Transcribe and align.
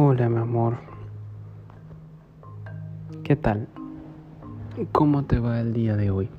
Hola, 0.00 0.28
mi 0.28 0.36
amor. 0.36 0.76
¿Qué 3.24 3.34
tal? 3.34 3.66
¿Cómo 4.92 5.24
te 5.24 5.40
va 5.40 5.58
el 5.58 5.72
día 5.72 5.96
de 5.96 6.12
hoy? 6.12 6.30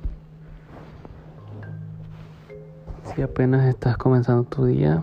Si 3.04 3.20
apenas 3.20 3.66
estás 3.66 3.98
comenzando 3.98 4.44
tu 4.44 4.64
día, 4.64 5.02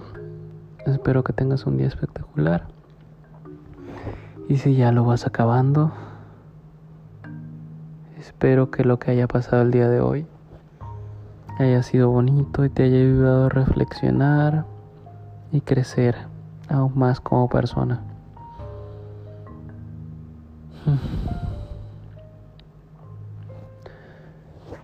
espero 0.88 1.24
que 1.24 1.34
tengas 1.34 1.68
un 1.68 1.78
día 1.78 1.86
espectacular. 1.86 2.66
Y 4.50 4.58
si 4.58 4.76
ya 4.76 4.92
lo 4.92 5.06
vas 5.06 5.28
acabando, 5.28 5.92
espero 8.18 8.72
que 8.72 8.84
lo 8.84 8.98
que 8.98 9.12
haya 9.12 9.28
pasado 9.28 9.62
el 9.62 9.70
día 9.70 9.88
de 9.88 10.02
hoy 10.02 10.26
haya 11.60 11.84
sido 11.84 12.10
bonito 12.10 12.66
y 12.66 12.72
te 12.72 12.86
haya 12.86 12.98
ayudado 12.98 13.46
a 13.46 13.50
reflexionar 13.50 14.66
y 15.52 15.62
crecer 15.62 16.16
aún 16.70 16.94
más 16.96 17.22
como 17.22 17.50
persona. 17.50 18.07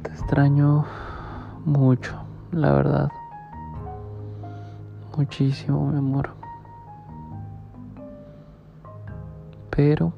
Te 0.01 0.09
extraño 0.09 0.85
mucho, 1.63 2.13
la 2.51 2.73
verdad. 2.73 3.09
Muchísimo, 5.15 5.87
mi 5.87 5.97
amor. 5.99 6.31
Pero 9.69 10.11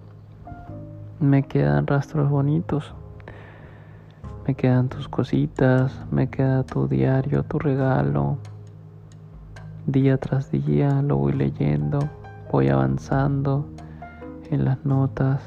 me 1.20 1.44
quedan 1.44 1.86
rastros 1.86 2.32
bonitos. 2.32 2.96
Me 4.48 4.56
quedan 4.56 4.90
tus 4.90 5.08
cositas, 5.08 5.94
me 6.10 6.30
queda 6.30 6.64
tu 6.64 6.88
diario, 6.88 7.44
tu 7.44 7.60
regalo. 7.60 8.40
Día 9.86 10.18
tras 10.18 10.50
día 10.50 11.04
lo 11.04 11.18
voy 11.18 11.34
leyendo, 11.34 12.00
voy 12.52 12.70
avanzando 12.70 13.68
en 14.50 14.66
las 14.66 14.84
notas. 14.84 15.42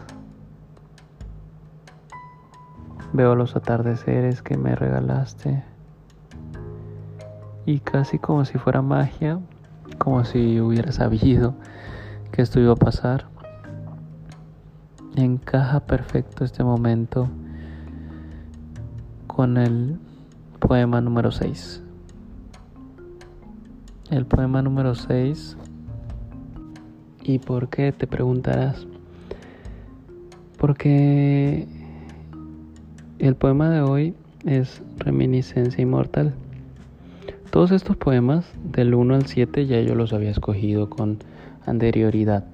Veo 3.19 3.35
los 3.35 3.57
atardeceres 3.57 4.43
que 4.43 4.57
me 4.57 4.77
regalaste 4.77 5.65
y 7.67 7.81
casi 7.81 8.21
como 8.21 8.45
si 8.45 8.59
fuera 8.59 8.81
magia, 8.81 9.41
como 9.99 10.25
si 10.25 10.61
hubiera 10.61 10.93
sabido 10.93 11.55
que 12.31 12.43
esto 12.43 12.61
iba 12.61 12.75
a 12.75 12.77
pasar. 12.77 13.27
Encaja 15.17 15.81
perfecto 15.81 16.45
este 16.45 16.63
momento 16.63 17.29
con 19.27 19.57
el 19.57 19.99
poema 20.61 21.01
número 21.01 21.33
6. 21.33 21.83
El 24.11 24.27
poema 24.27 24.63
número 24.63 24.95
6. 24.95 25.57
¿Y 27.25 27.41
por 27.41 27.69
qué? 27.69 27.91
Te 27.91 28.07
preguntarás. 28.07 28.87
Porque 30.57 31.78
el 33.19 33.35
poema 33.35 33.69
de 33.71 33.81
hoy 33.81 34.15
es 34.45 34.81
Reminiscencia 34.99 35.83
Inmortal. 35.83 36.35
Todos 37.51 37.73
estos 37.73 37.97
poemas, 37.97 38.47
del 38.63 38.95
1 38.95 39.15
al 39.15 39.27
7, 39.27 39.67
ya 39.67 39.81
yo 39.81 39.95
los 39.97 40.13
había 40.13 40.31
escogido 40.31 40.89
con 40.89 41.19
anterioridad. 41.67 42.45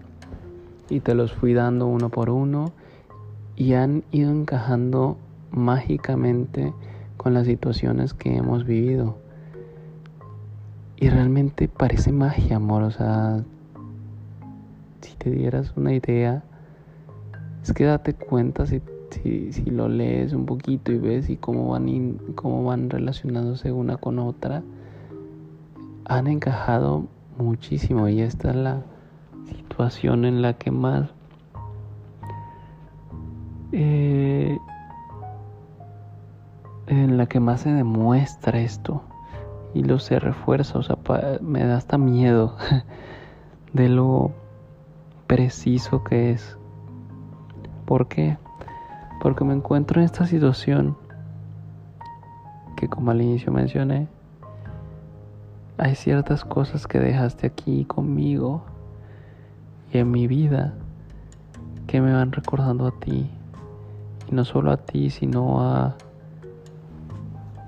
Y 0.89 1.01
te 1.01 1.15
los 1.15 1.33
fui 1.33 1.53
dando 1.53 1.87
uno 1.87 2.09
por 2.09 2.31
uno 2.31 2.73
y 3.57 3.75
han 3.75 4.05
ido 4.11 4.31
encajando 4.31 5.19
mágicamente 5.51 6.73
con 7.19 7.35
las 7.35 7.47
situaciones 7.47 8.15
que 8.15 8.35
hemos 8.35 8.65
vivido. 8.65 9.19
Y 10.97 11.11
realmente 11.11 11.69
parece 11.69 12.11
magia, 12.11 12.57
amor. 12.57 12.85
O 12.85 12.91
sea, 12.91 13.43
si 15.03 15.15
te 15.17 15.31
dieras 15.31 15.75
una 15.77 15.93
idea, 15.93 16.43
es 17.63 17.73
que 17.75 17.85
date 17.85 18.15
cuenta 18.15 18.67
si 18.67 18.81
si, 19.15 19.53
si 19.53 19.65
lo 19.71 19.89
lees 19.89 20.33
un 20.33 20.47
poquito 20.47 20.93
y 20.93 20.99
ves 20.99 21.31
y 21.31 21.37
cómo 21.37 21.69
van, 21.69 22.19
cómo 22.35 22.65
van 22.65 22.91
relacionándose 22.91 23.73
una 23.73 23.97
con 23.97 24.19
otra, 24.19 24.63
han 26.05 26.27
encajado 26.27 27.07
muchísimo 27.39 28.09
y 28.09 28.21
esta 28.21 28.51
es 28.51 28.57
la 28.57 28.83
situación 29.49 30.25
en 30.25 30.43
la 30.43 30.55
que 30.55 30.71
más 30.71 31.09
eh, 33.73 34.57
en 36.87 37.17
la 37.17 37.27
que 37.27 37.41
más 37.41 37.63
se 37.63 37.73
demuestra 37.73 38.61
esto 38.61 39.03
y 39.75 39.83
lo 39.83 39.99
se 39.99 40.21
refuerza, 40.21 40.79
o 40.79 40.83
sea, 40.83 40.97
me 41.41 41.65
da 41.65 41.77
hasta 41.77 41.99
miedo 41.99 42.57
de 43.73 43.89
lo 43.89 44.31
preciso 45.27 46.05
que 46.05 46.31
es. 46.31 46.57
¿Por 47.85 48.07
qué? 48.07 48.39
Porque 49.25 49.43
me 49.43 49.55
encuentro 49.55 50.03
en 50.03 50.05
esta 50.05 50.27
situación 50.27 50.99
que 52.77 52.89
como 52.89 53.11
al 53.11 53.23
inicio 53.23 53.51
mencioné, 53.51 54.07
hay 55.79 55.95
ciertas 55.95 56.45
cosas 56.45 56.87
que 56.87 56.99
dejaste 56.99 57.47
aquí 57.47 57.87
conmigo 57.87 58.63
y 59.91 59.97
en 59.97 60.11
mi 60.11 60.27
vida 60.27 60.75
que 61.87 62.03
me 62.03 62.13
van 62.13 62.33
recordando 62.33 62.87
a 62.87 63.01
ti. 63.01 63.31
Y 64.31 64.35
no 64.35 64.45
solo 64.45 64.71
a 64.71 64.77
ti, 64.77 65.09
sino 65.09 65.63
a 65.63 65.97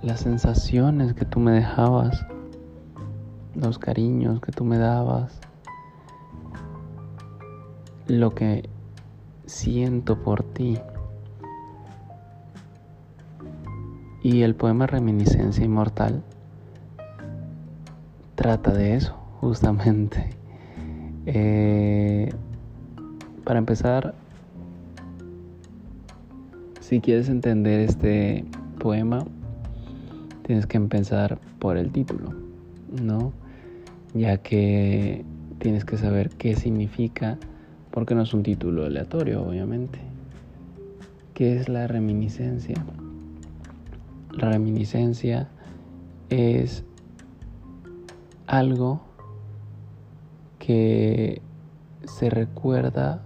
las 0.03 0.21
sensaciones 0.21 1.15
que 1.15 1.25
tú 1.25 1.41
me 1.41 1.53
dejabas, 1.53 2.27
los 3.55 3.79
cariños 3.79 4.43
que 4.43 4.53
tú 4.53 4.63
me 4.67 4.77
dabas, 4.77 5.41
lo 8.09 8.35
que 8.35 8.69
siento 9.47 10.23
por 10.23 10.43
ti. 10.43 10.79
Y 14.27 14.43
el 14.43 14.57
poema 14.57 14.89
Reminiscencia 14.89 15.65
Inmortal 15.65 16.25
trata 18.35 18.73
de 18.73 18.97
eso, 18.97 19.13
justamente. 19.41 20.31
Eh, 21.29 22.31
para 23.43 23.59
empezar, 23.59 24.15
si 26.79 27.01
quieres 27.01 27.29
entender 27.29 27.81
este 27.81 28.45
poema, 28.79 29.25
tienes 30.43 30.69
que 30.69 30.77
empezar 30.77 31.41
por 31.59 31.77
el 31.77 31.91
título, 31.91 32.33
¿no? 33.03 33.33
Ya 34.15 34.37
que 34.37 35.25
tienes 35.59 35.85
que 35.85 35.97
saber 35.97 36.31
qué 36.31 36.55
significa, 36.55 37.39
porque 37.91 38.15
no 38.15 38.23
es 38.23 38.33
un 38.33 38.45
título 38.45 38.85
aleatorio, 38.85 39.43
obviamente. 39.43 39.99
¿Qué 41.35 41.57
es 41.57 41.69
la 41.69 41.89
reminiscencia? 41.89 42.77
La 44.37 44.51
reminiscencia 44.51 45.49
es 46.29 46.85
algo 48.47 49.01
que 50.59 51.41
se 52.05 52.29
recuerda, 52.29 53.23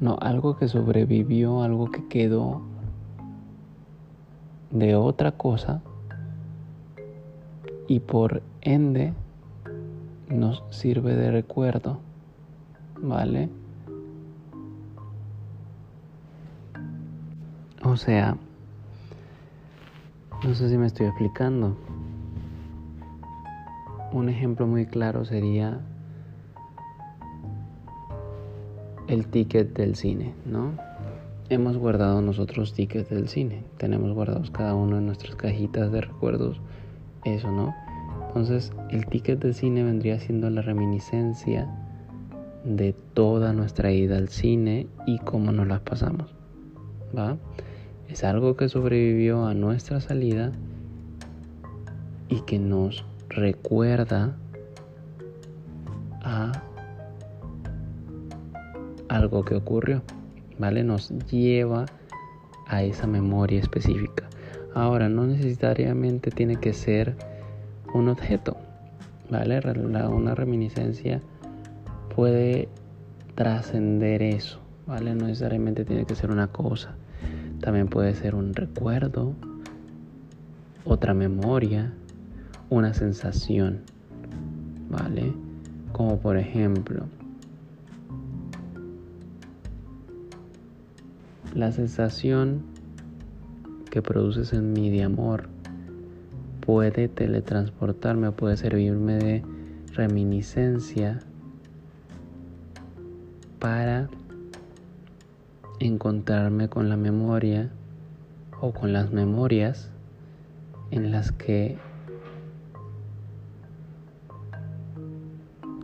no, 0.00 0.16
algo 0.20 0.56
que 0.56 0.66
sobrevivió, 0.66 1.62
algo 1.62 1.90
que 1.90 2.08
quedó 2.08 2.62
de 4.70 4.96
otra 4.96 5.32
cosa 5.32 5.82
y 7.86 8.00
por 8.00 8.42
ende 8.62 9.12
nos 10.28 10.64
sirve 10.70 11.14
de 11.14 11.30
recuerdo, 11.30 11.98
¿vale? 13.00 13.50
Sea, 17.96 18.36
no 20.42 20.54
sé 20.54 20.68
si 20.68 20.76
me 20.76 20.86
estoy 20.86 21.06
explicando. 21.06 21.76
Un 24.12 24.28
ejemplo 24.28 24.66
muy 24.66 24.86
claro 24.86 25.24
sería 25.24 25.80
el 29.06 29.26
ticket 29.26 29.76
del 29.76 29.94
cine, 29.94 30.34
¿no? 30.44 30.72
Hemos 31.50 31.76
guardado 31.76 32.20
nosotros 32.20 32.72
tickets 32.72 33.10
del 33.10 33.28
cine, 33.28 33.64
tenemos 33.76 34.12
guardados 34.12 34.50
cada 34.50 34.74
uno 34.74 34.98
en 34.98 35.06
nuestras 35.06 35.36
cajitas 35.36 35.92
de 35.92 36.00
recuerdos, 36.00 36.60
eso, 37.24 37.50
¿no? 37.50 37.74
Entonces, 38.28 38.72
el 38.90 39.06
ticket 39.06 39.40
del 39.40 39.54
cine 39.54 39.84
vendría 39.84 40.18
siendo 40.18 40.50
la 40.50 40.62
reminiscencia 40.62 41.68
de 42.64 42.94
toda 43.14 43.52
nuestra 43.52 43.92
ida 43.92 44.16
al 44.16 44.28
cine 44.28 44.88
y 45.06 45.18
cómo 45.20 45.52
nos 45.52 45.68
las 45.68 45.80
pasamos, 45.80 46.34
¿va? 47.16 47.36
Es 48.08 48.24
algo 48.24 48.56
que 48.56 48.68
sobrevivió 48.68 49.46
a 49.46 49.54
nuestra 49.54 50.00
salida 50.00 50.52
y 52.28 52.40
que 52.42 52.58
nos 52.58 53.04
recuerda 53.28 54.36
a 56.22 56.52
algo 59.08 59.44
que 59.44 59.56
ocurrió, 59.56 60.02
¿vale? 60.58 60.84
Nos 60.84 61.10
lleva 61.30 61.86
a 62.66 62.82
esa 62.82 63.06
memoria 63.06 63.60
específica. 63.60 64.28
Ahora, 64.74 65.08
no 65.08 65.26
necesariamente 65.26 66.30
tiene 66.30 66.56
que 66.56 66.72
ser 66.72 67.16
un 67.92 68.08
objeto, 68.08 68.56
¿vale? 69.30 69.60
Una 70.08 70.34
reminiscencia 70.34 71.20
puede 72.14 72.68
trascender 73.34 74.22
eso, 74.22 74.60
¿vale? 74.86 75.14
No 75.14 75.26
necesariamente 75.26 75.84
tiene 75.84 76.04
que 76.06 76.14
ser 76.14 76.30
una 76.30 76.48
cosa, 76.48 76.96
también 77.60 77.88
puede 77.88 78.14
ser 78.14 78.34
un 78.34 78.54
recuerdo, 78.54 79.34
otra 80.84 81.14
memoria, 81.14 81.92
una 82.70 82.94
sensación, 82.94 83.80
¿vale? 84.90 85.32
Como 85.92 86.18
por 86.18 86.36
ejemplo, 86.36 87.06
la 91.54 91.72
sensación 91.72 92.62
que 93.90 94.02
produces 94.02 94.52
en 94.52 94.72
mí 94.72 94.90
de 94.90 95.04
amor 95.04 95.48
puede 96.60 97.08
teletransportarme, 97.08 98.32
puede 98.32 98.56
servirme 98.56 99.18
de 99.18 99.42
reminiscencia 99.94 101.20
para 103.60 104.08
encontrarme 105.80 106.68
con 106.68 106.88
la 106.88 106.96
memoria 106.96 107.70
o 108.60 108.72
con 108.72 108.92
las 108.92 109.12
memorias 109.12 109.90
en 110.90 111.10
las 111.10 111.32
que 111.32 111.78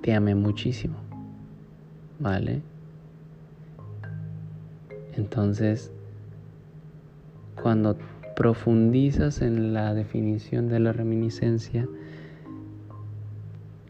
te 0.02 0.14
amé 0.14 0.34
muchísimo, 0.34 0.96
¿vale? 2.18 2.62
Entonces, 5.12 5.90
cuando 7.60 7.98
profundizas 8.36 9.42
en 9.42 9.74
la 9.74 9.92
definición 9.92 10.68
de 10.68 10.80
la 10.80 10.92
reminiscencia, 10.92 11.86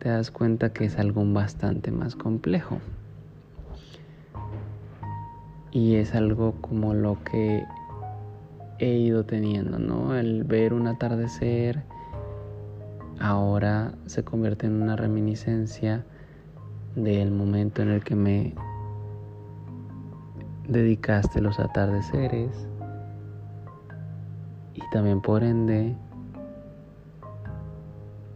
te 0.01 0.09
das 0.09 0.31
cuenta 0.31 0.73
que 0.73 0.87
es 0.87 0.99
algo 0.99 1.25
bastante 1.33 1.93
más 1.93 2.17
complejo. 2.17 2.81
Y 5.73 5.97
es 5.97 6.15
algo 6.15 6.55
como 6.61 6.95
lo 6.95 7.23
que 7.25 7.65
he 8.79 8.93
ido 8.93 9.25
teniendo, 9.25 9.79
¿no? 9.79 10.17
El 10.17 10.45
ver 10.45 10.73
un 10.73 10.87
atardecer 10.87 11.83
ahora 13.21 13.93
se 14.07 14.25
convierte 14.25 14.67
en 14.67 14.83
una 14.83 14.97
reminiscencia 14.97 16.05
del 16.97 17.31
momento 17.31 17.83
en 17.83 17.91
el 17.91 18.03
que 18.03 18.17
me 18.17 18.55
dedicaste 20.67 21.41
los 21.41 21.61
atardeceres 21.61 22.67
y 24.75 24.83
también 24.93 25.21
por 25.21 25.43
ende 25.43 25.95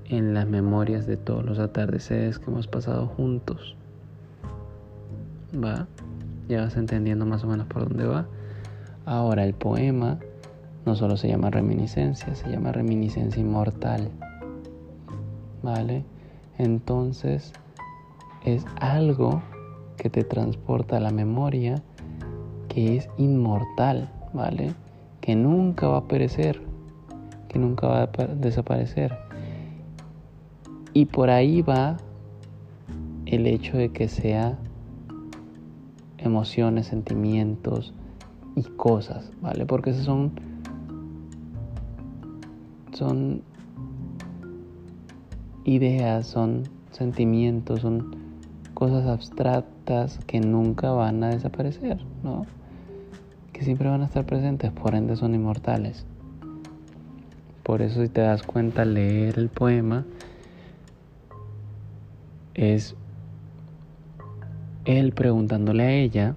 en 0.07 0.35
las 0.35 0.47
memorias 0.47 1.07
de 1.07 1.17
todos 1.17 1.45
los 1.45 1.59
atardeceres 1.59 2.39
que 2.39 2.51
hemos 2.51 2.67
pasado 2.67 3.07
juntos. 3.07 3.77
Va, 5.55 5.87
ya 6.49 6.63
vas 6.63 6.77
entendiendo 6.77 7.27
más 7.27 7.45
o 7.45 7.47
menos 7.47 7.67
por 7.67 7.89
dónde 7.89 8.07
va. 8.07 8.27
Ahora 9.07 9.45
el 9.45 9.55
poema 9.55 10.19
no 10.87 10.97
solo 10.97 11.17
se 11.17 11.29
llama 11.29 11.51
reminiscencia, 11.51 12.35
se 12.35 12.51
llama 12.51 12.73
reminiscencia 12.73 13.41
inmortal. 13.41 14.11
¿Vale? 15.63 16.05
Entonces 16.59 17.53
es 18.45 18.65
algo 18.81 19.43
que 19.97 20.11
te 20.11 20.25
transporta 20.25 20.99
a 20.99 21.01
la 21.01 21.11
memoria 21.11 21.83
que 22.69 22.97
es 22.97 23.09
inmortal, 23.17 24.11
¿vale? 24.33 24.75
Que 25.21 25.37
nunca 25.37 25.89
va 25.89 25.99
a 25.99 26.09
perecer, 26.09 26.61
que 27.49 27.59
nunca 27.59 27.87
va 27.87 28.03
a 28.03 28.27
desaparecer. 28.27 29.17
Y 30.93 31.07
por 31.07 31.31
ahí 31.31 31.63
va 31.63 31.97
el 33.27 33.47
hecho 33.47 33.77
de 33.77 33.91
que 33.91 34.09
sea 34.09 34.59
emociones, 36.25 36.87
sentimientos 36.87 37.93
y 38.57 38.63
cosas, 38.63 39.31
¿vale? 39.41 39.67
Porque 39.67 39.91
esos 39.91 40.05
son 40.05 40.33
son 42.93 43.43
ideas, 45.65 46.27
son 46.27 46.63
sentimientos, 46.93 47.81
son 47.81 48.17
cosas 48.75 49.07
abstractas 49.07 50.19
que 50.27 50.41
nunca 50.41 50.93
van 50.93 51.25
a 51.25 51.31
desaparecer, 51.31 52.05
¿no? 52.23 52.47
que 53.55 53.63
siempre 53.63 53.89
van 53.89 54.03
a 54.03 54.07
estar 54.07 54.27
presentes, 54.27 54.73
por 54.73 54.95
ende 54.95 55.17
son 55.17 55.35
inmortales. 55.35 56.05
Por 57.63 57.81
eso 57.81 58.03
si 58.03 58.09
te 58.09 58.21
das 58.21 58.43
cuenta, 58.43 58.85
leer 58.85 59.39
el 59.39 59.49
poema 59.49 60.05
es 62.53 62.97
él 64.85 65.13
preguntándole 65.13 65.83
a 65.83 65.93
ella 65.93 66.37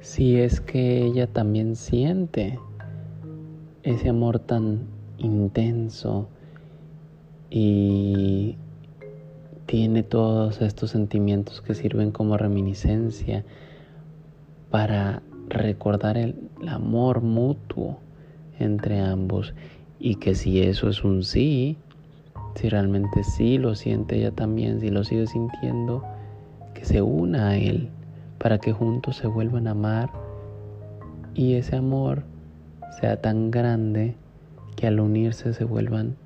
si 0.00 0.36
es 0.36 0.60
que 0.60 1.04
ella 1.04 1.26
también 1.26 1.76
siente 1.76 2.58
ese 3.82 4.08
amor 4.08 4.38
tan 4.38 4.80
intenso 5.18 6.28
y 7.50 8.56
tiene 9.66 10.02
todos 10.02 10.60
estos 10.60 10.90
sentimientos 10.90 11.60
que 11.60 11.74
sirven 11.74 12.10
como 12.10 12.36
reminiscencia 12.36 13.44
para 14.70 15.22
recordar 15.48 16.16
el, 16.16 16.34
amor 16.66 17.20
mutuo 17.20 17.98
entre 18.58 19.00
ambos 19.00 19.54
y 19.98 20.16
que 20.16 20.34
si 20.34 20.62
eso 20.62 20.88
es 20.88 21.04
un 21.04 21.22
sí, 21.22 21.76
si 22.54 22.68
realmente 22.68 23.22
sí 23.24 23.58
lo 23.58 23.74
siente 23.74 24.16
ella 24.16 24.30
también, 24.30 24.80
si 24.80 24.88
lo 24.90 25.04
sigue 25.04 25.26
sintiendo, 25.26 26.02
se 26.84 27.02
una 27.02 27.48
a 27.48 27.56
él 27.56 27.88
para 28.38 28.58
que 28.58 28.72
juntos 28.72 29.16
se 29.16 29.26
vuelvan 29.26 29.66
a 29.66 29.72
amar 29.72 30.10
y 31.34 31.54
ese 31.54 31.76
amor 31.76 32.24
sea 33.00 33.20
tan 33.20 33.50
grande 33.50 34.16
que 34.76 34.86
al 34.86 35.00
unirse 35.00 35.54
se 35.54 35.64
vuelvan 35.64 36.16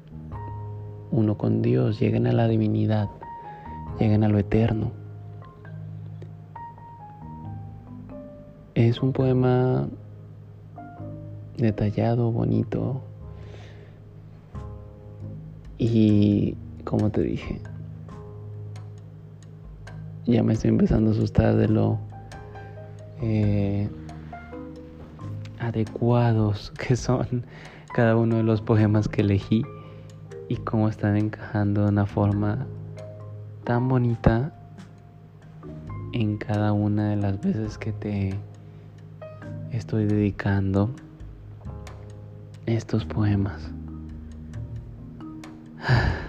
uno 1.10 1.38
con 1.38 1.62
Dios, 1.62 1.98
lleguen 1.98 2.26
a 2.26 2.32
la 2.32 2.48
divinidad, 2.48 3.08
lleguen 3.98 4.24
a 4.24 4.28
lo 4.28 4.38
eterno. 4.38 4.90
Es 8.74 9.02
un 9.02 9.12
poema 9.12 9.88
detallado, 11.56 12.30
bonito. 12.30 13.00
Y 15.78 16.56
como 16.84 17.10
te 17.10 17.22
dije, 17.22 17.60
ya 20.28 20.42
me 20.42 20.52
estoy 20.52 20.68
empezando 20.68 21.10
a 21.10 21.14
asustar 21.14 21.56
de 21.56 21.68
lo 21.68 21.98
eh, 23.22 23.88
adecuados 25.58 26.70
que 26.78 26.96
son 26.96 27.46
cada 27.94 28.14
uno 28.14 28.36
de 28.36 28.42
los 28.42 28.60
poemas 28.60 29.08
que 29.08 29.22
elegí 29.22 29.62
y 30.48 30.56
cómo 30.56 30.90
están 30.90 31.16
encajando 31.16 31.84
de 31.84 31.88
una 31.88 32.04
forma 32.04 32.66
tan 33.64 33.88
bonita 33.88 34.52
en 36.12 36.36
cada 36.36 36.74
una 36.74 37.08
de 37.08 37.16
las 37.16 37.40
veces 37.40 37.78
que 37.78 37.92
te 37.92 38.34
estoy 39.72 40.04
dedicando 40.04 40.90
estos 42.66 43.06
poemas. 43.06 43.70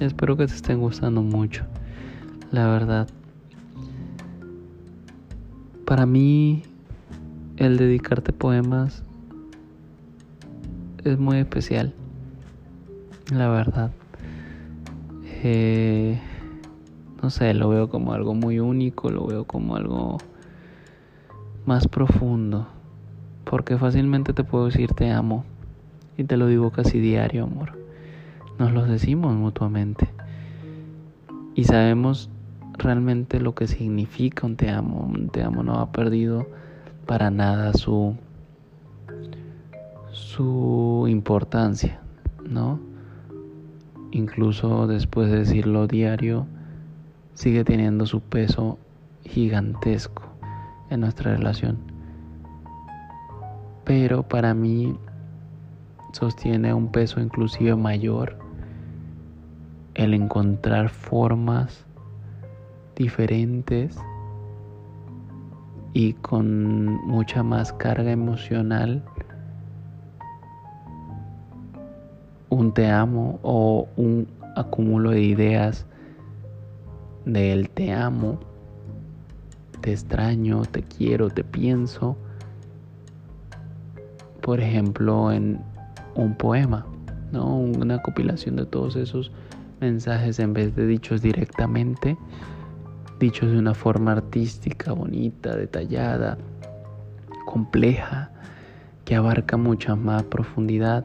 Espero 0.00 0.36
que 0.36 0.46
te 0.46 0.52
estén 0.52 0.78
gustando 0.80 1.22
mucho, 1.22 1.64
la 2.52 2.66
verdad. 2.68 3.08
Para 5.86 6.04
mí, 6.04 6.64
el 7.56 7.78
dedicarte 7.78 8.34
poemas 8.34 9.02
es 11.02 11.18
muy 11.18 11.38
especial, 11.38 11.94
la 13.32 13.48
verdad. 13.48 13.90
Eh, 15.42 16.20
no 17.22 17.30
sé, 17.30 17.54
lo 17.54 17.70
veo 17.70 17.88
como 17.88 18.12
algo 18.12 18.34
muy 18.34 18.58
único, 18.58 19.10
lo 19.10 19.26
veo 19.26 19.44
como 19.44 19.76
algo 19.76 20.18
más 21.64 21.88
profundo, 21.88 22.68
porque 23.44 23.78
fácilmente 23.78 24.34
te 24.34 24.44
puedo 24.44 24.66
decir 24.66 24.92
te 24.92 25.10
amo 25.10 25.46
y 26.18 26.24
te 26.24 26.36
lo 26.36 26.48
digo 26.48 26.70
casi 26.70 26.98
diario, 26.98 27.44
amor. 27.44 27.85
Nos 28.58 28.72
lo 28.72 28.86
decimos 28.86 29.34
mutuamente 29.34 30.08
y 31.54 31.64
sabemos 31.64 32.30
realmente 32.78 33.38
lo 33.38 33.54
que 33.54 33.66
significa 33.66 34.46
un 34.46 34.56
te 34.56 34.70
amo. 34.70 35.00
Un 35.00 35.28
te 35.28 35.42
amo 35.42 35.62
no 35.62 35.78
ha 35.78 35.92
perdido 35.92 36.46
para 37.06 37.30
nada 37.30 37.74
su 37.74 38.16
su 40.10 41.04
importancia, 41.08 42.00
¿no? 42.48 42.80
Incluso 44.10 44.86
después 44.86 45.30
de 45.30 45.40
decirlo 45.40 45.86
diario, 45.86 46.46
sigue 47.34 47.62
teniendo 47.64 48.06
su 48.06 48.20
peso 48.20 48.78
gigantesco 49.24 50.22
en 50.88 51.00
nuestra 51.00 51.36
relación. 51.36 51.76
Pero 53.84 54.22
para 54.22 54.54
mí 54.54 54.96
sostiene 56.12 56.72
un 56.72 56.90
peso 56.90 57.20
inclusive 57.20 57.76
mayor 57.76 58.45
el 59.96 60.12
encontrar 60.12 60.90
formas 60.90 61.84
diferentes 62.94 63.96
y 65.94 66.12
con 66.12 66.96
mucha 67.06 67.42
más 67.42 67.72
carga 67.72 68.10
emocional. 68.12 69.02
Un 72.50 72.72
te 72.72 72.90
amo 72.90 73.40
o 73.42 73.88
un 73.96 74.28
acúmulo 74.54 75.10
de 75.10 75.22
ideas 75.22 75.86
del 77.24 77.70
te 77.70 77.92
amo, 77.92 78.38
te 79.80 79.92
extraño, 79.92 80.62
te 80.66 80.82
quiero, 80.82 81.30
te 81.30 81.42
pienso, 81.42 82.18
por 84.42 84.60
ejemplo, 84.60 85.32
en 85.32 85.58
un 86.14 86.34
poema, 86.34 86.86
¿no? 87.32 87.58
Una 87.58 88.02
compilación 88.02 88.56
de 88.56 88.66
todos 88.66 88.96
esos 88.96 89.32
mensajes 89.80 90.38
en 90.38 90.52
vez 90.52 90.74
de 90.74 90.86
dichos 90.86 91.22
directamente, 91.22 92.16
dichos 93.18 93.50
de 93.50 93.58
una 93.58 93.74
forma 93.74 94.12
artística, 94.12 94.92
bonita, 94.92 95.56
detallada, 95.56 96.38
compleja, 97.46 98.30
que 99.04 99.14
abarca 99.14 99.56
mucha 99.56 99.94
más 99.94 100.24
profundidad 100.24 101.04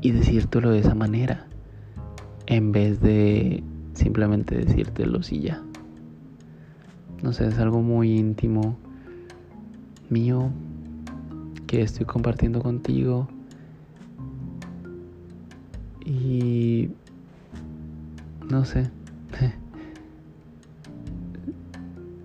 y 0.00 0.10
decírtelo 0.10 0.70
de 0.70 0.80
esa 0.80 0.94
manera, 0.94 1.46
en 2.46 2.72
vez 2.72 3.00
de 3.00 3.62
simplemente 3.94 4.56
decírtelo 4.56 5.20
y 5.30 5.40
ya. 5.40 5.62
No 7.22 7.32
sé, 7.32 7.46
es 7.46 7.58
algo 7.58 7.82
muy 7.82 8.18
íntimo 8.18 8.76
mío 10.10 10.50
que 11.66 11.82
estoy 11.82 12.04
compartiendo 12.04 12.60
contigo 12.60 13.28
y 16.04 16.90
no 18.48 18.64
sé. 18.64 18.90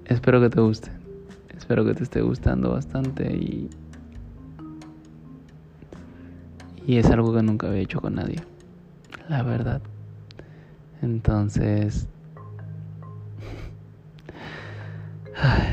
Espero 0.06 0.42
que 0.42 0.50
te 0.50 0.62
guste. 0.62 0.92
Espero 1.56 1.86
que 1.86 1.94
te 1.94 2.04
esté 2.04 2.22
gustando 2.22 2.72
bastante 2.72 3.36
y 3.36 3.70
y 6.86 6.98
es 6.98 7.08
algo 7.08 7.34
que 7.34 7.44
nunca 7.44 7.68
había 7.68 7.82
hecho 7.82 8.00
con 8.00 8.16
nadie. 8.16 8.42
La 9.28 9.44
verdad. 9.44 9.82
Entonces 11.02 12.08